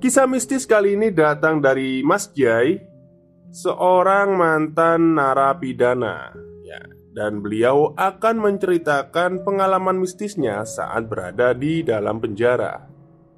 [0.00, 2.80] Kisah mistis kali ini datang dari Mas Jai,
[3.52, 6.32] seorang mantan narapidana,
[6.64, 6.80] ya,
[7.12, 12.88] dan beliau akan menceritakan pengalaman mistisnya saat berada di dalam penjara.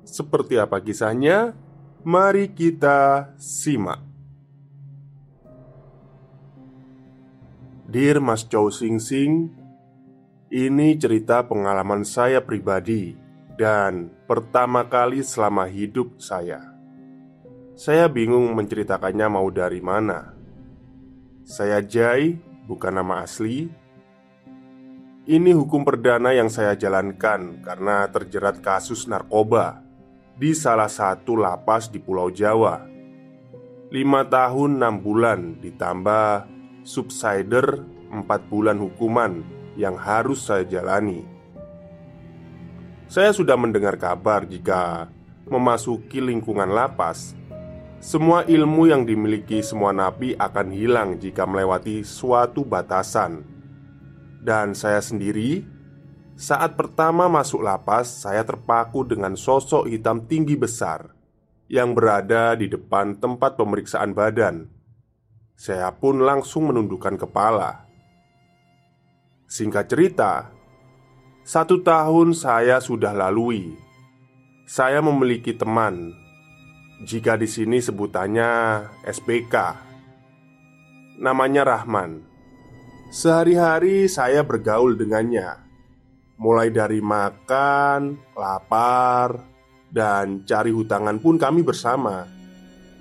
[0.06, 1.50] Seperti apa kisahnya?
[2.06, 3.98] Mari kita simak.
[7.90, 9.50] Dear Mas Chow Sing Sing,
[10.46, 13.21] ini cerita pengalaman saya pribadi
[13.62, 16.74] dan pertama kali selama hidup saya.
[17.78, 20.34] Saya bingung menceritakannya mau dari mana.
[21.46, 22.34] Saya Jai,
[22.67, 23.70] bukan nama asli.
[25.30, 29.78] Ini hukum perdana yang saya jalankan karena terjerat kasus narkoba
[30.34, 32.83] di salah satu lapas di Pulau Jawa.
[33.95, 36.51] Lima tahun enam bulan ditambah
[36.83, 39.46] subsider empat bulan hukuman
[39.78, 41.32] yang harus saya jalani.
[43.12, 45.12] Saya sudah mendengar kabar jika
[45.45, 47.36] memasuki lingkungan lapas,
[48.00, 53.45] semua ilmu yang dimiliki semua napi akan hilang jika melewati suatu batasan.
[54.40, 55.61] Dan saya sendiri,
[56.40, 61.12] saat pertama masuk lapas, saya terpaku dengan sosok hitam tinggi besar
[61.68, 64.72] yang berada di depan tempat pemeriksaan badan.
[65.52, 67.84] Saya pun langsung menundukkan kepala.
[69.52, 70.48] Singkat cerita,
[71.42, 73.75] satu tahun saya sudah lalui.
[74.63, 76.14] Saya memiliki teman.
[77.03, 79.55] Jika di sini sebutannya SPK.
[81.19, 82.23] Namanya Rahman.
[83.11, 85.58] Sehari-hari saya bergaul dengannya.
[86.39, 89.42] Mulai dari makan, lapar,
[89.91, 92.23] dan cari hutangan pun kami bersama.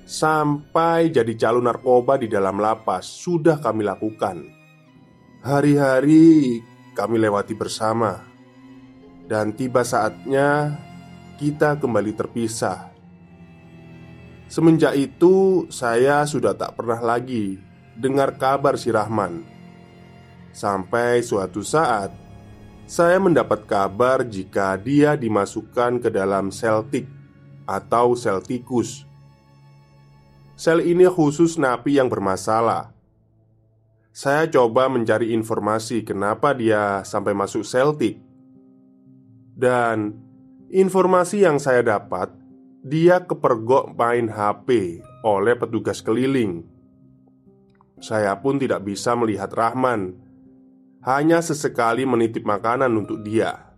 [0.09, 4.49] Sampai jadi calon narkoba di dalam lapas sudah kami lakukan.
[5.45, 6.57] Hari-hari
[6.97, 8.30] kami lewati bersama
[9.31, 10.75] dan tiba saatnya
[11.39, 12.91] kita kembali terpisah.
[14.51, 17.55] Semenjak itu, saya sudah tak pernah lagi
[17.95, 19.47] dengar kabar si Rahman.
[20.51, 22.11] Sampai suatu saat,
[22.83, 27.07] saya mendapat kabar jika dia dimasukkan ke dalam sel tik
[27.63, 29.07] atau sel tikus.
[30.59, 32.91] Sel ini khusus napi yang bermasalah.
[34.11, 38.30] Saya coba mencari informasi kenapa dia sampai masuk sel tik
[39.61, 40.17] dan
[40.73, 42.33] informasi yang saya dapat,
[42.81, 46.65] dia kepergok main HP oleh petugas keliling.
[48.01, 50.17] Saya pun tidak bisa melihat Rahman,
[51.05, 53.69] hanya sesekali menitip makanan untuk dia.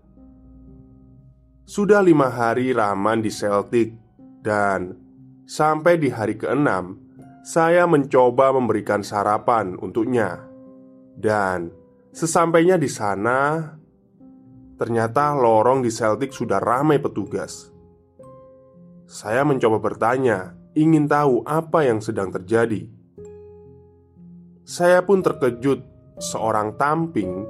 [1.68, 3.92] Sudah lima hari Rahman di Celtic
[4.40, 4.96] dan
[5.44, 7.04] sampai di hari keenam
[7.44, 10.40] saya mencoba memberikan sarapan untuknya.
[11.20, 11.68] Dan
[12.16, 13.68] sesampainya di sana,
[14.84, 17.72] Ternyata lorong di Celtic sudah ramai petugas.
[19.08, 22.92] Saya mencoba bertanya, ingin tahu apa yang sedang terjadi.
[24.68, 25.88] Saya pun terkejut.
[26.20, 27.48] Seorang tamping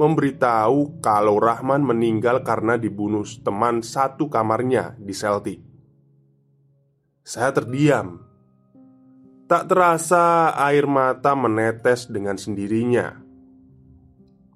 [0.00, 5.60] memberitahu kalau Rahman meninggal karena dibunuh teman satu kamarnya di Celtic.
[7.20, 8.24] Saya terdiam.
[9.44, 13.19] Tak terasa air mata menetes dengan sendirinya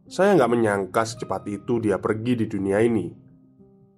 [0.04, 3.08] Saya nggak menyangka secepat itu dia pergi di dunia ini.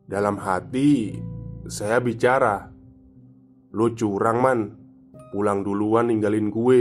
[0.07, 1.19] Dalam hati
[1.67, 2.63] Saya bicara
[3.75, 4.61] Lo curang man.
[5.35, 6.81] Pulang duluan ninggalin gue.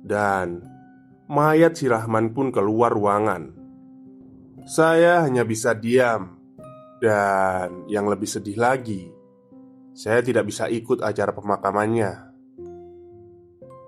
[0.00, 0.64] Dan
[1.28, 3.52] Mayat si Rahman pun keluar ruangan.
[4.64, 6.40] Saya hanya bisa diam.
[6.96, 9.12] Dan yang lebih sedih lagi
[9.92, 12.32] Saya tidak bisa ikut acara pemakamannya.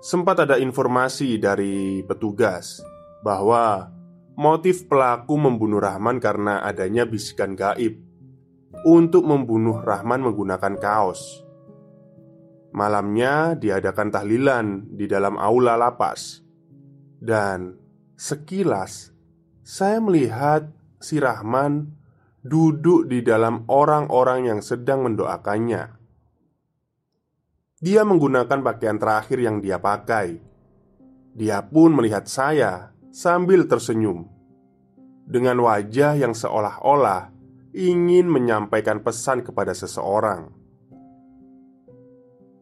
[0.05, 2.77] Sempat ada informasi dari petugas
[3.25, 3.89] bahwa
[4.37, 7.97] motif pelaku membunuh Rahman karena adanya bisikan gaib
[8.85, 11.41] untuk membunuh Rahman menggunakan kaos.
[12.69, 16.43] Malamnya diadakan tahlilan di dalam aula lapas,
[17.17, 17.79] dan
[18.13, 19.15] sekilas
[19.65, 20.69] saya melihat
[21.01, 21.89] si Rahman
[22.45, 25.97] duduk di dalam orang-orang yang sedang mendoakannya.
[27.81, 30.37] Dia menggunakan pakaian terakhir yang dia pakai.
[31.35, 34.27] Dia pun melihat saya sambil tersenyum
[35.23, 37.31] dengan wajah yang seolah-olah
[37.71, 40.51] ingin menyampaikan pesan kepada seseorang.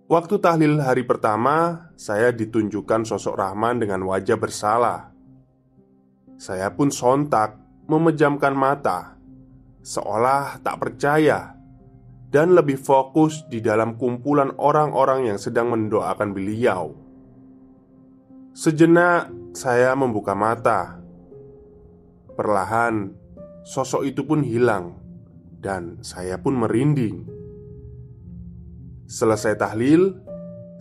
[0.05, 5.09] Waktu tahlil hari pertama, saya ditunjukkan sosok Rahman dengan wajah bersalah.
[6.37, 7.57] Saya pun sontak
[7.89, 9.17] memejamkan mata,
[9.81, 11.57] seolah tak percaya
[12.29, 16.93] dan lebih fokus di dalam kumpulan orang-orang yang sedang mendoakan beliau.
[18.53, 20.99] Sejenak saya membuka mata.
[22.33, 23.13] Perlahan,
[23.63, 24.97] sosok itu pun hilang,
[25.61, 27.29] dan saya pun merinding.
[29.05, 30.17] Selesai tahlil,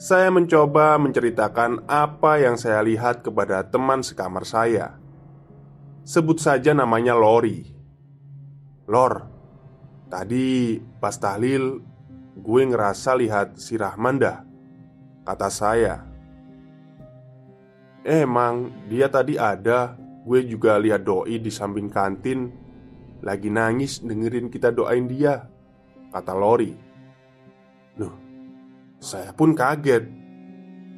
[0.00, 4.96] saya mencoba menceritakan apa yang saya lihat kepada teman sekamar saya.
[6.02, 7.68] Sebut saja namanya Lori.
[8.90, 9.32] Lor,
[10.12, 11.80] Tadi pas tahlil
[12.36, 14.44] Gue ngerasa lihat si Rahman dah
[15.24, 16.11] Kata saya
[18.02, 19.94] Emang dia tadi ada.
[20.22, 22.50] Gue juga lihat doi di samping kantin.
[23.22, 25.46] Lagi nangis dengerin kita doain dia
[26.10, 26.74] Kata Lori.
[27.98, 28.14] Loh
[28.98, 30.04] Saya pun kaget.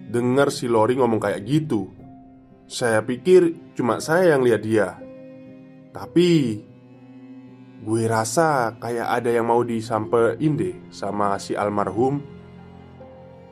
[0.08, 1.88] Dengar si Lori ngomong kayak gitu.
[2.68, 4.88] Saya pikir cuma saya yang lihat dia.
[5.92, 6.28] Tapi
[7.84, 12.16] Gue rasa kayak ada yang mau disampein deh sama si almarhum.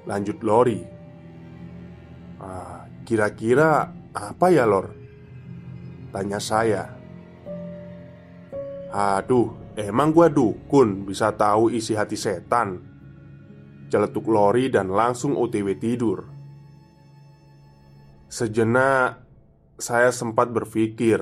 [0.09, 0.81] Lanjut Lori.
[2.41, 2.72] Ah,
[3.13, 4.89] Kira-kira apa ya Lor?
[6.17, 6.89] Tanya saya.
[8.89, 12.81] Aduh, emang gue dukun bisa tahu isi hati setan?
[13.93, 16.25] Celetuk Lori dan langsung otw tidur.
[18.33, 19.21] Sejenak
[19.77, 21.21] saya sempat berpikir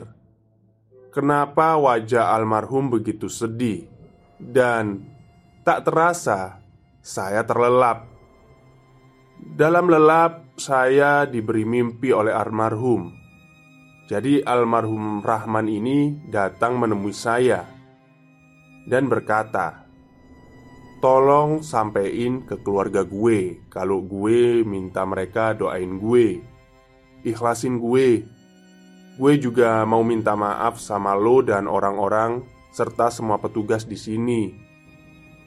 [1.10, 3.90] Kenapa wajah almarhum begitu sedih?
[4.38, 5.10] Dan
[5.66, 6.62] tak terasa
[7.02, 8.06] saya terlelap
[9.40, 13.08] Dalam lelap saya diberi mimpi oleh almarhum
[14.04, 17.64] Jadi almarhum Rahman ini datang menemui saya
[18.84, 19.88] Dan berkata
[21.00, 26.44] Tolong sampein ke keluarga gue Kalau gue minta mereka doain gue
[27.24, 28.28] Ikhlasin gue
[29.20, 32.40] Gue juga mau minta maaf sama lo dan orang-orang
[32.70, 34.69] serta semua petugas di sini.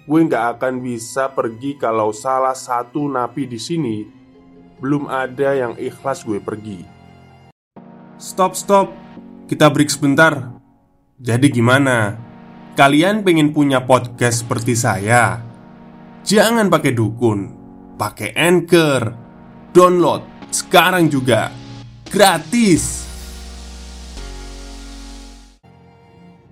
[0.03, 4.03] Gue nggak akan bisa pergi kalau salah satu napi di sini
[4.83, 6.83] belum ada yang ikhlas gue pergi.
[8.19, 8.91] Stop, stop.
[9.47, 10.59] Kita break sebentar.
[11.23, 12.19] Jadi gimana?
[12.75, 15.39] Kalian pengen punya podcast seperti saya?
[16.27, 17.39] Jangan pakai dukun,
[17.95, 19.07] pakai anchor.
[19.71, 21.47] Download sekarang juga.
[22.11, 23.07] Gratis.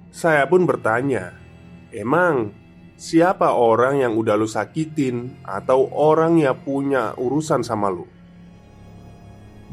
[0.07, 1.35] Saya pun bertanya,
[1.91, 2.60] "Emang
[3.01, 8.05] siapa orang yang udah lu sakitin atau orang yang punya urusan sama lu?"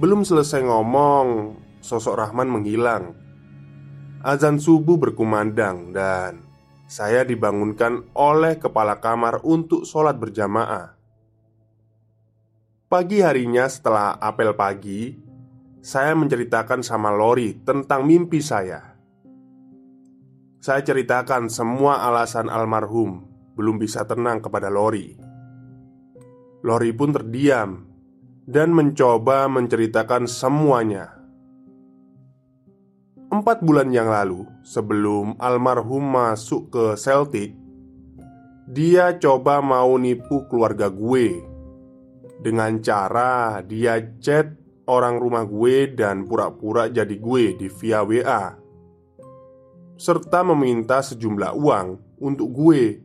[0.00, 3.12] Belum selesai ngomong, sosok Rahman menghilang.
[4.24, 6.48] Azan subuh berkumandang dan
[6.88, 10.96] saya dibangunkan oleh kepala kamar untuk sholat berjamaah.
[12.88, 15.12] Pagi harinya setelah apel pagi,
[15.84, 18.87] saya menceritakan sama Lori tentang mimpi saya.
[20.58, 23.22] Saya ceritakan semua alasan almarhum
[23.54, 25.14] belum bisa tenang kepada Lori.
[26.66, 27.86] Lori pun terdiam
[28.42, 31.14] dan mencoba menceritakan semuanya.
[33.30, 37.54] Empat bulan yang lalu, sebelum almarhum masuk ke Celtic,
[38.66, 41.38] dia coba mau nipu keluarga gue
[42.42, 44.58] dengan cara dia chat
[44.90, 48.57] orang rumah gue dan pura-pura jadi gue di via WA
[49.98, 51.88] serta meminta sejumlah uang
[52.22, 53.02] untuk gue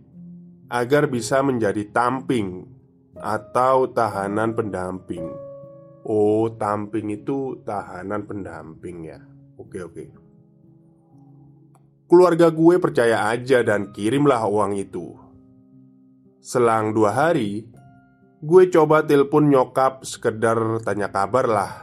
[0.70, 2.70] agar bisa menjadi tamping
[3.18, 5.26] atau tahanan pendamping.
[6.06, 9.20] Oh, tamping itu tahanan pendamping ya.
[9.58, 10.04] Oke, oke.
[12.06, 15.18] Keluarga gue percaya aja dan kirimlah uang itu.
[16.44, 17.66] Selang dua hari,
[18.44, 21.74] gue coba telepon nyokap sekedar tanya kabar lah.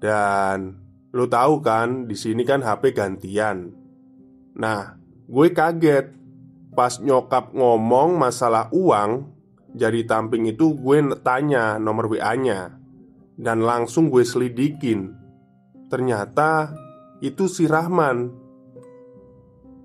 [0.00, 0.78] Dan
[1.12, 3.79] lo tahu kan, di sini kan HP gantian.
[4.60, 6.12] Nah, gue kaget.
[6.70, 9.40] Pas nyokap ngomong masalah uang
[9.70, 12.74] jadi tamping itu gue tanya nomor WA-nya
[13.34, 15.16] Dan langsung gue selidikin.
[15.88, 16.74] Ternyata
[17.24, 18.28] itu si Rahman.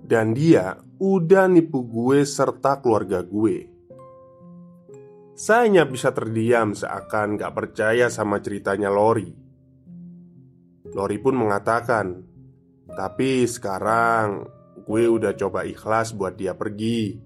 [0.06, 3.72] Dan dia udah nipu gue serta keluarga gue.
[5.36, 9.28] Saya hanya bisa terdiam seakan gak percaya sama ceritanya Lori.
[10.96, 12.24] Lori pun mengatakan
[12.86, 14.55] Tapi sekarang
[14.86, 17.18] gue udah coba ikhlas buat dia pergi.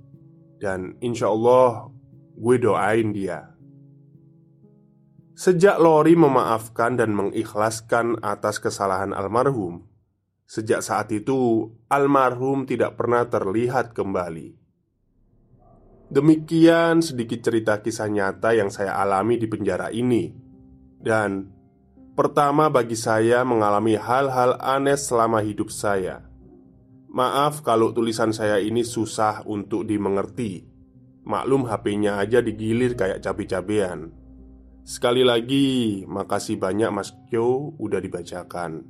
[0.56, 1.92] Dan insya Allah
[2.36, 3.52] gue doain dia.
[5.36, 9.88] Sejak Lori memaafkan dan mengikhlaskan atas kesalahan almarhum
[10.50, 14.58] Sejak saat itu almarhum tidak pernah terlihat kembali.
[16.10, 20.34] Demikian sedikit cerita kisah nyata yang saya alami di penjara ini.
[20.98, 21.46] Dan
[22.18, 26.29] pertama bagi saya mengalami hal-hal aneh selama hidup saya
[27.10, 30.62] Maaf kalau tulisan saya ini susah untuk dimengerti.
[31.26, 34.14] Maklum HP-nya aja digilir kayak cabe-cabean.
[34.86, 38.86] Sekali lagi, makasih banyak Mas Kyo udah dibacakan.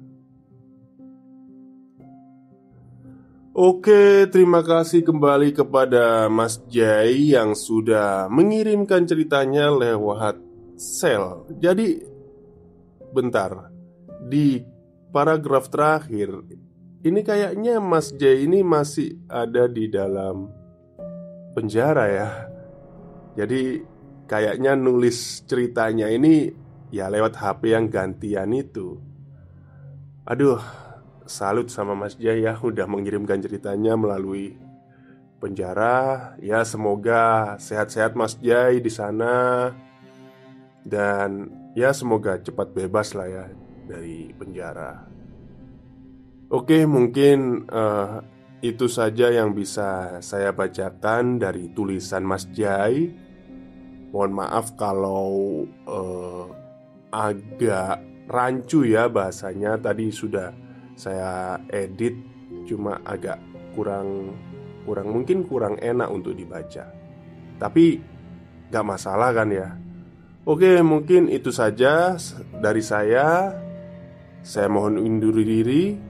[3.56, 10.36] Oke, terima kasih kembali kepada Mas Jai yang sudah mengirimkan ceritanya lewat
[10.76, 11.48] sel.
[11.56, 11.98] Jadi,
[13.10, 13.72] bentar,
[14.28, 14.60] di
[15.10, 16.46] paragraf terakhir
[17.00, 20.52] ini kayaknya Mas J ini masih ada di dalam
[21.56, 22.28] penjara ya.
[23.40, 23.80] Jadi
[24.28, 26.52] kayaknya nulis ceritanya ini
[26.92, 29.00] ya lewat HP yang gantian itu.
[30.28, 30.60] Aduh,
[31.24, 34.60] salut sama Mas J ya udah mengirimkan ceritanya melalui
[35.40, 36.36] penjara.
[36.36, 39.72] Ya semoga sehat-sehat Mas J di sana.
[40.84, 43.44] Dan ya semoga cepat bebas lah ya
[43.88, 45.19] dari penjara
[46.50, 48.18] Oke, mungkin uh,
[48.58, 53.06] itu saja yang bisa saya bacakan dari tulisan Mas Jai.
[54.10, 56.50] Mohon maaf kalau uh,
[57.14, 59.78] agak rancu ya bahasanya.
[59.78, 60.50] Tadi sudah
[60.98, 62.18] saya edit,
[62.66, 63.38] cuma agak
[63.78, 64.34] kurang
[64.82, 66.90] kurang mungkin kurang enak untuk dibaca.
[67.62, 68.02] Tapi
[68.74, 69.70] gak masalah kan ya.
[70.42, 72.18] Oke, mungkin itu saja
[72.58, 73.54] dari saya.
[74.42, 76.09] Saya mohon undur diri.